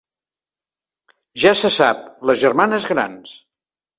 [1.43, 2.01] Ja se sap,
[2.31, 3.37] les germanes grans!